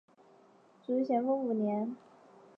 [0.81, 1.95] 卒于咸丰五年。